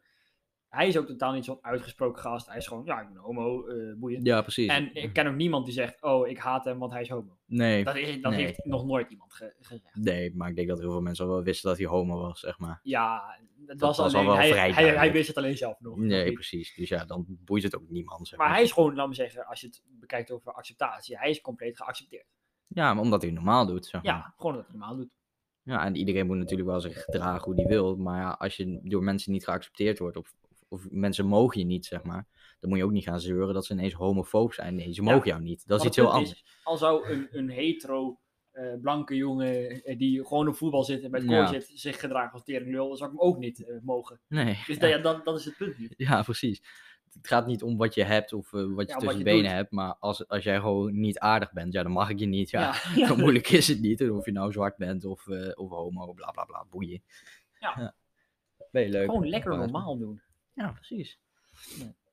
[0.69, 2.47] hij is ook totaal niet zo'n uitgesproken gast.
[2.47, 4.25] Hij is gewoon, ja, ik ben homo, eh boeiend.
[4.25, 4.67] Ja, precies.
[4.69, 7.37] En ik ken ook niemand die zegt, oh, ik haat hem, want hij is homo.
[7.45, 8.45] Nee, Dat, is, dat Nee.
[8.45, 9.95] heeft nog nooit iemand ge- gezegd.
[9.95, 12.39] nee, maar ik denk dat heel veel mensen al wel wisten dat hij homo was,
[12.39, 12.79] zeg maar.
[12.83, 15.97] Ja, Dat was, was al alleen, wel hij, vrij hij, wist het alleen zelf nog.
[15.97, 16.75] Nee, precies.
[16.75, 18.55] Dus ja, dan boeit het ook niemand, zeg Maar maar.
[18.55, 21.77] hij is gewoon, laat me zeggen, als je het bekijkt over acceptatie, hij is compleet
[21.77, 22.25] geaccepteerd.
[22.67, 24.13] Ja, maar omdat hij het normaal doet, zeg maar.
[24.13, 25.09] Ja, gewoon dat hij normaal doet.
[25.63, 27.95] Ja, en iedereen moet natuurlijk wel zich gedragen hoe die wil.
[27.95, 30.33] Maar ja, als je door mensen niet geaccepteerd wordt, of,
[30.67, 32.25] of mensen mogen je niet, zeg maar.
[32.59, 34.75] Dan moet je ook niet gaan zeuren dat ze ineens homofoob zijn.
[34.75, 35.11] Nee, ze Ja.
[35.13, 35.67] mogen jou niet.
[35.67, 36.31] Dat is iets heel anders.
[36.31, 38.19] is, al zou een, een hetero,
[38.51, 41.47] eh, blanke jongen eh, die gewoon op voetbal zit en bij het koor Ja.
[41.47, 44.19] zit, zich gedragen als teringlul, dan zou ik hem ook niet eh, mogen.
[44.27, 45.93] Nee, Dus ja, dat, dat, dat is het punt niet.
[45.97, 46.61] ja, precies.
[47.17, 49.51] Het gaat niet om wat je hebt of eh, wat je tussen je benen doet.
[49.51, 49.71] hebt.
[49.71, 52.49] Maar als, als jij gewoon niet aardig bent, ja, dan mag ik je niet.
[52.49, 53.07] Ja, ja.
[53.07, 54.09] Zo moeilijk is het niet.
[54.09, 57.01] Of je nou zwart bent of, eh, of homo, bla bla bla, boeien.
[57.59, 57.95] Ja.
[58.71, 59.05] Ben je leuk.
[59.05, 60.21] Gewoon lekker normaal doen.
[60.53, 61.19] Ja, precies.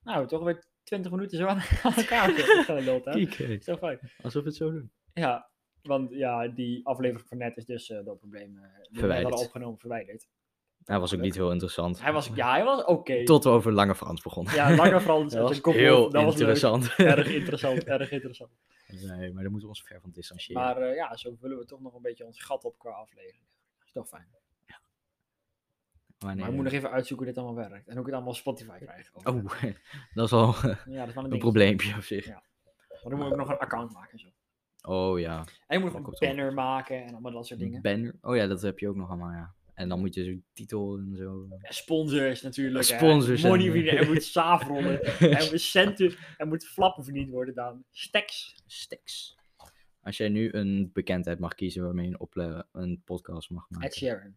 [0.02, 1.60] Nou, toch weer 20 minuten zo aan,
[1.96, 3.26] elkaar geluld, hè?
[3.26, 3.62] Kijk.
[3.62, 3.98] Zo fijn.
[4.22, 4.90] alsof we het zo doen.
[5.12, 5.50] Ja,
[5.82, 9.28] want ja, die aflevering van net is dus eh, door problemen uh, Verwijderd.
[9.28, 10.28] hadden opgenomen verwijderd.
[10.84, 12.02] Hij was ook niet heel interessant.
[12.02, 13.24] Hij was, ja, hij was oké.
[13.24, 14.54] Tot we over Lange Frans begonnen.
[14.54, 15.32] Ja, Lange Frans.
[15.34, 16.94] dat was koppel, heel dat was interessant.
[16.96, 18.50] Erg interessant, erg interessant.
[18.86, 20.64] nee, maar daar moeten we ons ver van distancieren.
[20.64, 23.42] Maar eh, ja, zo vullen we toch nog een beetje ons gat op qua aflevering.
[23.78, 24.26] Dat is toch fijn.
[26.24, 27.86] Maar nee, Maar ik moet nog even uitzoeken hoe dit allemaal werkt.
[27.86, 29.10] En hoe ik het allemaal op Spotify krijg.
[29.14, 29.24] Oh,
[30.14, 30.54] dat is wel
[30.86, 32.26] Ja, dat is wel een, een probleempje op zich.
[32.26, 32.42] Ja.
[32.88, 34.28] Maar dan moet ik nog een account maken en zo.
[34.90, 35.44] Oh ja.
[35.66, 37.82] En je moet nog een banner maken en allemaal dat soort dingen.
[37.82, 38.14] Banner.
[38.20, 39.54] Oh ja, dat heb je ook nog allemaal, ja.
[39.74, 41.46] En dan moet je zo'n titel en zo.
[41.60, 42.88] En sponsors natuurlijk.
[42.88, 42.96] hè.
[42.96, 43.96] Sponsors en- Money verdienen.
[43.96, 45.02] Er moet saafrollen.
[45.38, 46.14] er moet centen.
[46.36, 47.84] Er moet flappen verdiend worden dan.
[47.90, 48.54] Stacks.
[48.66, 49.36] Stacks.
[50.00, 53.88] Als jij nu een bekendheid mag kiezen waarmee je een, een podcast mag maken.
[53.88, 54.36] Ed Sheeran.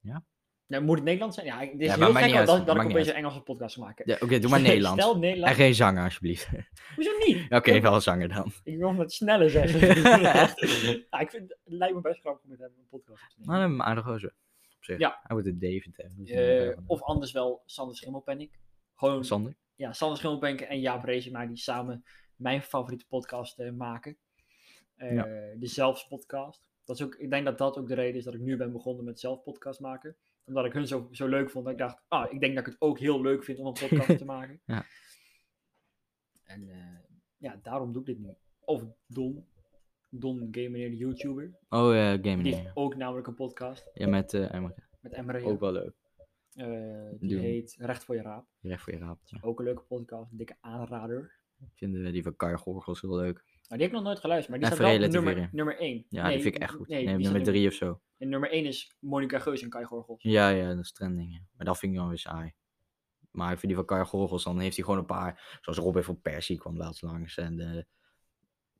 [0.00, 0.24] Ja?
[0.70, 1.46] Ja, moet het Nederlands zijn?
[1.46, 4.04] Ja, dit is Ja, heel gek dat, dat ik opeens een Engelse podcast maken.
[4.08, 5.02] Ja, Oké, doe maar Nederlands.
[5.02, 5.56] Stel En Nederlands.
[5.56, 6.48] geen zanger, alsjeblieft.
[6.94, 7.46] Hoezo niet?
[7.58, 8.52] Oké, wel zanger dan.
[8.64, 9.80] Ik wil het sneller zeggen.
[11.10, 13.36] ja, ik vind, het lijkt me best grappig om met hem een podcast te.
[13.44, 14.34] Maar een aardige gozer.
[14.76, 14.98] Op zich.
[14.98, 15.08] Ja.
[15.22, 15.96] Hij wordt een David.
[15.96, 16.06] Dat
[16.36, 16.84] Eh, vandaan.
[16.86, 18.54] of anders wel Sander Schimmelpenninck.
[18.94, 19.54] Gewoon, Sander.
[19.74, 22.04] ja, Sander Schimmelpenninck en Jaap Reesema die samen
[22.36, 24.16] mijn favoriete podcast eh, maken.
[24.96, 25.22] Eh, Ja.
[25.56, 26.62] De Zelfs podcast.
[26.84, 28.72] Dat is ook, ik denk dat dat ook de reden is dat ik nu ben
[28.72, 30.16] begonnen met zelf podcast maken.
[30.50, 32.72] Omdat ik hun zo, zo leuk vond dat ik dacht, ah, ik denk dat ik
[32.72, 34.60] het ook heel leuk vind om een podcast te maken.
[34.64, 34.84] Ja.
[36.44, 36.98] En eh,
[37.36, 38.34] ja, daarom doe ik dit nu.
[38.60, 39.46] Of Don.
[40.08, 41.58] Don Game Meneer de YouTuber.
[41.68, 44.74] Oh ja, Game Die heeft ook namelijk een podcast Ja, met eh Emre.
[45.00, 45.44] met Emre.
[45.44, 45.94] Ook wel leuk.
[46.54, 47.40] Eh, die Doen.
[47.40, 48.46] heet Recht voor je raap.
[48.60, 49.18] Recht voor je raap.
[49.24, 49.38] Ja.
[49.40, 51.38] Ook een leuke podcast, een dikke aanrader.
[51.58, 53.44] Ik vind die van Kai Gorgels heel leuk.
[53.70, 55.78] Maar die heb ik nog nooit geluisterd, maar die Even staat wel op nummer, nummer
[55.78, 56.06] 1.
[56.08, 56.88] Ja, die vind ik echt goed.
[56.88, 58.00] Nee, nummer drie of zo.
[58.18, 60.22] En nummer 1 is Monica Geus en Kai Gorgels.
[60.22, 61.32] Ja, ja, dat is trending.
[61.32, 61.40] ja.
[61.56, 62.52] Maar dat vind ik dan weer saai.
[63.30, 65.58] Maar ik vind die van Kai Gorgels, dan heeft hij gewoon een paar...
[65.60, 67.36] Zoals Robin van Persie kwam laatst langs.
[67.36, 67.82] En eh,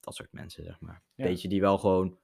[0.00, 1.02] dat soort mensen, zeg maar.
[1.14, 1.24] Ja.
[1.24, 2.18] Weet je, die wel gewoon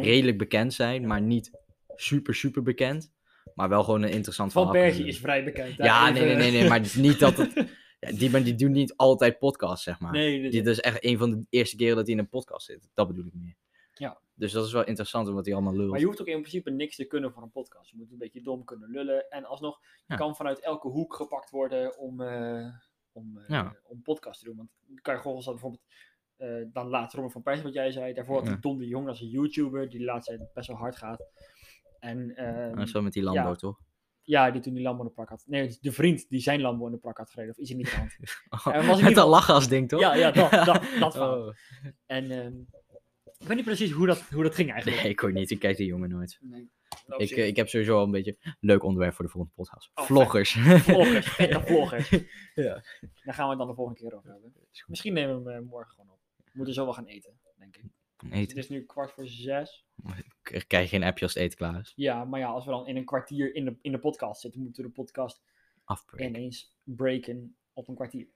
[0.00, 1.50] redelijk bekend zijn, maar niet
[1.94, 3.12] super, super bekend.
[3.54, 5.76] Maar wel gewoon een interessant Van Persie is vrij bekend.
[5.76, 7.52] Ja, nee, nee, nee, nee, maar niet dat het...
[8.06, 10.12] Ja, die, maar die doen niet altijd podcasts, zeg maar.
[10.12, 12.66] Nee, nee, Dit is echt een van de eerste keren dat hij in een podcast
[12.66, 12.90] zit.
[12.94, 13.56] Dat bedoel ik meer.
[13.92, 14.20] Ja.
[14.34, 15.90] Dus dat is wel interessant, wat hij allemaal lult.
[15.90, 17.90] Maar je hoeft ook in principe niks te kunnen voor een podcast.
[17.90, 19.30] Je moet een beetje dom kunnen lullen.
[19.30, 20.16] En alsnog, je Ja.
[20.16, 22.66] kan vanuit elke hoek gepakt worden om, eh
[23.12, 23.76] om, eh, Ja.
[23.84, 24.56] om podcast te doen.
[24.56, 24.70] Want
[25.02, 25.82] Kai Gorgels had bijvoorbeeld
[26.36, 28.12] eh, dan later Robin van Persie, wat jij zei.
[28.12, 30.76] Daarvoor had hij Don de Jong als een YouTuber, die de laatste tijd best wel
[30.76, 31.24] hard gaat.
[31.98, 32.28] En
[32.76, 33.78] Dat is wel met die Lambo, toch?
[34.32, 35.44] Ja, die toen die Lambo in de plak had.
[35.46, 37.50] Nee, de vriend die zijn Lambo in de plak had gereden.
[37.54, 38.16] Of iets in die hand.
[38.50, 40.00] Oh, was in ieder met geval- dat lachgasding, toch?
[40.00, 41.16] Ja, ja, dat, dat, dat.
[41.16, 41.54] Oh.
[42.06, 42.54] En ehm,
[43.38, 45.02] ik weet niet precies hoe dat, hoe dat ging eigenlijk.
[45.02, 45.50] Nee, ik ook niet.
[45.50, 46.38] Ik kijk die jongen nooit.
[46.40, 46.70] Nee.
[47.06, 49.56] Op Ik, eh, ik heb sowieso al een beetje een leuk onderwerp voor de volgende
[49.56, 49.90] podcast.
[49.94, 50.52] Oh, Vloggers.
[50.52, 52.10] Vloggers, vette vloggers.
[52.54, 52.82] Ja.
[53.24, 54.52] Daar gaan we het dan de volgende keer over hebben.
[54.86, 56.18] Misschien nemen we hem eh, morgen gewoon op.
[56.44, 57.84] We moeten zo wel gaan eten, denk ik.
[58.16, 58.56] Het Eten.
[58.56, 59.84] is nu kwart voor zes.
[60.52, 61.92] Ik krijg geen appje als het eten klaar is.
[61.96, 64.60] Ja, maar ja, als we dan in een kwartier in de, in de podcast zitten,
[64.62, 65.42] moeten we de podcast
[65.84, 66.26] Afbreken.
[66.26, 68.28] ineens breken op een kwartier.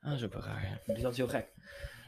[0.00, 0.92] Dat is ook wel raar, ja.
[0.92, 1.52] Dus dat is heel gek.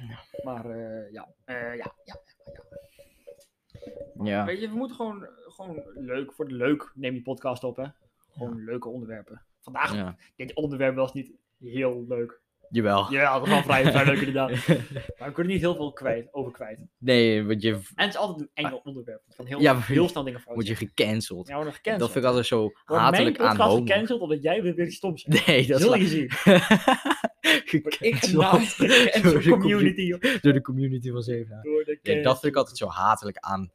[0.09, 0.43] Ja.
[0.43, 4.25] Maar eh, ja, eh, ja, ja, ja, ja.
[4.25, 4.45] Ja.
[4.45, 7.87] Weet je, we moeten gewoon, gewoon leuk, voor de leuk, neem die podcast op, hè.
[8.33, 9.43] Gewoon leuke onderwerpen.
[9.61, 12.41] Vandaag, dit onderwerp was niet heel leuk.
[12.71, 13.13] Jawel.
[13.13, 14.51] Ja, dat was wel vrij, vrij leuk inderdaad.
[15.19, 16.81] Maar we kunnen niet heel veel kwijt, over kwijt.
[16.99, 19.23] Nee, want je En het is altijd een eng onderwerp.
[19.27, 21.47] Het kan heel, Ja, heel snel dingen fout word je gecanceld.
[21.47, 22.01] Ja, we worden gecanceld.
[22.03, 23.77] Dat vind ik altijd zo Wordt hatelijk mijn aan homo.
[23.85, 25.47] gecanceld omdat jij weer weer stom bent.
[25.47, 25.87] Nee, dat is.
[25.87, 26.01] Word
[27.71, 28.79] ik gecanceld.
[29.23, 30.01] Door de community.
[30.01, 30.21] joh.
[30.41, 31.63] Door de community van Zevenaar.
[31.63, 33.73] De Ja, dat vind ik altijd zo hatelijk aan.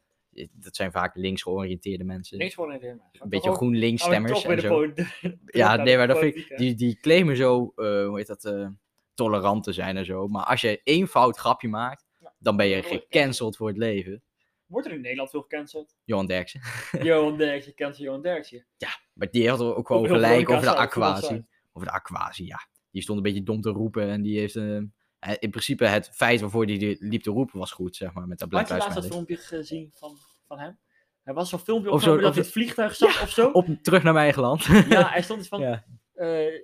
[0.52, 2.52] Dat zijn vaak links georiënteerde mensen.
[2.52, 2.90] Voor een idee.
[2.90, 5.28] een beetje stemmers Oh, toch weer en de zo.
[5.28, 8.44] de- Ja, nee, maar dat vind ik, die, die claimen zo, eh, hoe heet dat,
[8.44, 8.66] eh,
[9.14, 10.28] tolerant te zijn en zo.
[10.28, 13.76] Maar als je één fout grapje maakt, Ja, dan ben je je gecanceld voor het
[13.76, 14.22] leven.
[14.66, 15.96] Wordt er in Nederland veel gecanceld?
[16.04, 16.60] Johan Derksen.
[17.02, 18.66] Johan Derksen, cancel Johan Derksen.
[19.12, 21.46] Maar die had ook gewoon Op gelijk over de aquatie.
[21.72, 22.66] Over de aquatie, ja.
[22.90, 24.56] Die stond een beetje dom te roepen en die heeft...
[24.56, 28.12] eh, eh, in principe het feit waarvoor hij die liep te roepen was goed, zeg
[28.12, 30.78] maar, met dat Had Black je Lives laatst dat filmpje gezien van, van hem?
[31.22, 33.50] Hij was zo'n filmpje Of opgenomen zo- dat hij het vliegtuig zat of zo.
[33.50, 34.64] Op, terug naar mijn eigen land.
[34.64, 35.60] Ja, hij stond iets van...
[35.68, 35.84] ja.
[36.14, 36.60] eh,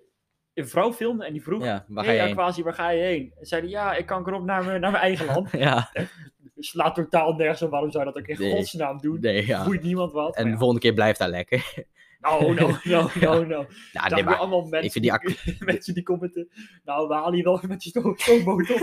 [0.59, 1.65] een vrouw filmde en die vroeg...
[1.65, 2.65] ja, waar ga hey, je heen?
[2.65, 3.33] Waar ga je heen?
[3.41, 5.51] En zei hij, ja, ik kan erop naar mijn, naar mijn eigen land.
[5.53, 5.91] Ja,
[6.59, 7.71] slaat totaal nergens op.
[7.71, 8.51] Waarom zou je dat ook in Nee.
[8.57, 9.21] godsnaam doen?
[9.21, 9.69] Nee, ja.
[9.69, 10.37] Niemand wat.
[10.37, 11.65] En de volgende keer blijft daar lekker.
[12.21, 13.67] No, no, no, no, no.
[13.93, 15.05] Ja, Daar nee, maar allemaal mensen, vind
[15.37, 16.49] die mensen die commenten.
[16.85, 18.81] Nou, we halen je wel met je sto- stoommotor.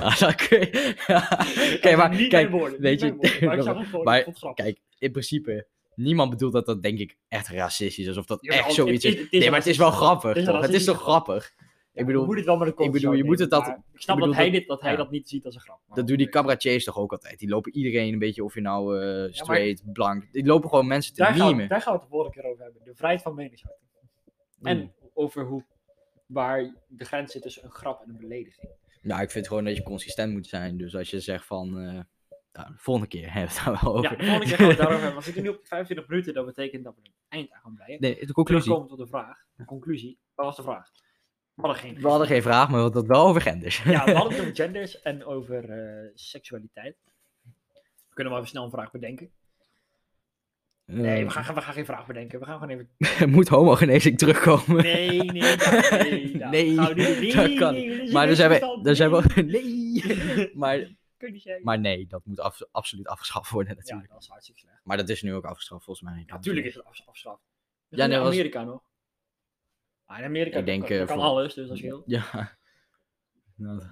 [0.00, 1.20] Ah, dat kun je- Ja.
[1.80, 5.10] Kijk, maar kijk, woorden, weet je, Maar ik zag het gewoon, maar ik kijk, in
[5.12, 9.30] principe, niemand bedoelt dat dat denk ik echt racistisch is of dat echt zoiets is.
[9.30, 10.60] Nee, maar het is wel grappig, Het is toch?
[10.60, 11.02] Het is toch racistisch.
[11.02, 11.54] grappig?
[11.92, 13.66] Ja, Ik bedoel, je moet het wel met een ik bedoel, je moet het dat-
[13.92, 14.96] Ik snap ik dat hij, dat- dit, dat hij ja.
[14.96, 15.80] dat niet ziet als een grap.
[15.86, 17.38] Maar dat doen die cabaretiers toch ook altijd.
[17.38, 20.32] Die lopen iedereen een beetje, of je nou eh, straight, blank.
[20.32, 21.68] Die lopen gewoon mensen te memen.
[21.68, 22.82] daar gaan we het de volgende keer over hebben.
[22.84, 23.88] De vrijheid van meningsuiting.
[24.62, 25.64] En over hoe,
[26.26, 28.68] waar de grens zit tussen een grap en een belediging.
[29.02, 30.76] Nou, ik vind gewoon dat je consistent moet zijn.
[30.76, 32.00] Dus als je zegt van, eh,
[32.56, 34.10] nou, de volgende keer hebben we het daar wel over.
[34.10, 35.16] Ja, de volgende keer gaan we het daarover hebben.
[35.16, 37.74] Als ik er nu op 25 minuten, dat betekent dat we een eind aan gaan
[37.74, 38.00] breien.
[38.00, 38.62] Nee, de conclusie.
[38.62, 39.38] Terugkomen tot de vraag.
[39.56, 40.18] De conclusie.
[40.34, 40.90] Wat was de vraag?
[41.54, 43.82] We hadden geen We hadden geen vraag, maar we hadden het wel over genders.
[43.82, 46.96] Ja, we hadden het over genders en over eh, seksualiteit.
[48.08, 49.30] We kunnen wel even snel een vraag bedenken.
[50.84, 52.38] Nee, we gaan, we gaan geen vraag bedenken.
[52.38, 53.30] We gaan gewoon even...
[53.34, 54.82] Moet homogenezing terugkomen?
[54.82, 56.36] Nee, nee, nee.
[56.36, 56.94] nou, Nee, we.
[56.94, 59.22] Nee, dat kan nee, dat Maar er we, er zijn Nee.
[59.22, 60.50] we, nee.
[60.54, 61.64] Maar, Kun je niet zeggen.
[61.64, 64.08] maar nee, dat moet af- absoluut afgeschaft worden Ja, natuurlijk.
[64.12, 64.80] dat is hartstikke slecht.
[64.84, 66.22] Maar dat is nu ook afgeschaft volgens mij.
[66.26, 67.42] Natuurlijk is het af, afgeschaft.
[67.88, 68.82] Ja, Ja, nee, in was- Amerika nog.
[70.04, 72.02] Ah, in Amerika Ik denk, kan, eh, kan voor- alles, dus als je wil.
[72.06, 72.56] Ja.
[73.54, 73.82] Nou,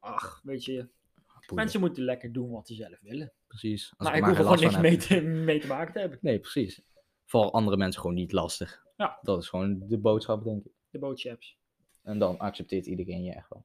[0.00, 0.88] Ach, weet je,
[1.24, 1.54] poeder.
[1.54, 3.32] mensen moeten lekker doen wat ze zelf willen.
[3.46, 3.94] Precies.
[3.96, 5.98] Als maar ik ik er hoef er gewoon niks mee te, mee te maken te
[6.00, 6.18] hebben.
[6.20, 6.82] Nee, precies.
[7.24, 8.84] Voor andere mensen gewoon niet lastig.
[8.96, 9.18] Ja.
[9.22, 10.72] Dat is gewoon de boodschap, denk ik.
[10.90, 11.58] De boodschaps.
[12.02, 13.64] En dan accepteert iedereen je echt wel.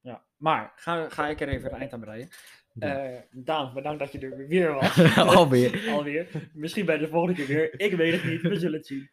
[0.00, 2.28] Ja, maar ga, ga ik er even een eind aan breien.
[2.78, 5.16] Eh Daan, bedankt dat je er weer was.
[5.36, 5.88] Alweer.
[5.94, 6.50] Alweer.
[6.52, 7.80] Misschien bij de volgende keer weer.
[7.80, 8.42] Ik weet het niet.
[8.42, 9.10] We zullen het zien.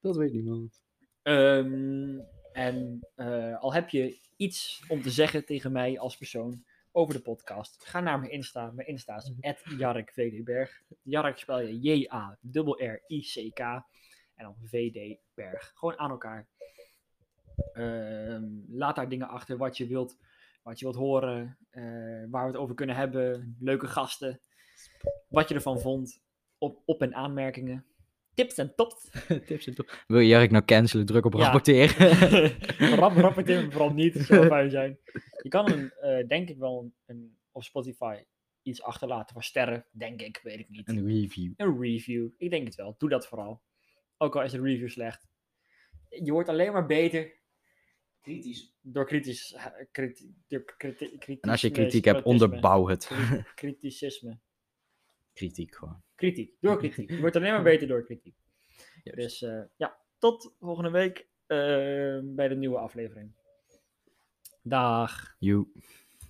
[0.00, 0.82] Dat weet niemand.
[1.22, 2.18] Ehm,
[2.52, 7.20] en eh, al heb je iets om te zeggen tegen mij als persoon over de
[7.20, 8.70] podcast, ga naar mijn Insta.
[8.70, 9.32] Mijn Insta is
[9.76, 10.68] Jark VD
[11.02, 13.60] Jark spel je J-A-R-R-I-C-K
[14.34, 15.72] en dan VD Berg.
[15.74, 16.48] Gewoon aan elkaar.
[17.72, 20.16] Ehm, laat daar dingen achter wat je wilt,
[20.62, 21.82] wat je wilt horen, eh,
[22.30, 24.40] waar we het over kunnen hebben, leuke gasten,
[25.28, 26.20] wat je ervan vond,
[26.58, 27.84] op, op- en aanmerkingen,
[28.34, 29.10] tips en tops.
[29.46, 30.04] Tips en top.
[30.06, 31.06] Wil je Jark nou cancelen?
[31.06, 31.38] Druk op Ja.
[31.42, 32.08] rapporteren.
[32.98, 34.98] Rap, rapporteer me vooral niet, zou fijn zijn.
[35.42, 38.22] Je kan een, eh, denk ik wel een, een- op Spotify
[38.62, 40.88] iets achterlaten voor sterren, denk ik, weet ik niet.
[40.88, 41.52] Een review.
[41.56, 42.94] Een review, ik denk het wel.
[42.98, 43.62] Doe dat vooral.
[44.16, 45.26] Ook al is de review slecht.
[46.08, 47.32] Je wordt alleen maar beter
[48.28, 48.74] Kritisch.
[48.80, 53.06] door kritisch, eh, kriti- door kriti- kritisch En als je kritiek hebt, onderbouw het.
[53.06, 54.38] Kri- Kriticisme.
[55.32, 56.02] Kritiek gewoon.
[56.14, 57.10] Kritiek, door kritiek.
[57.10, 58.34] Je wordt alleen maar beter door kritiek.
[59.02, 59.20] Juist.
[59.20, 61.56] Dus eh, ja, tot volgende week eh,
[62.22, 63.32] bij de nieuwe aflevering.
[64.62, 65.36] Dag.
[65.38, 65.72] You.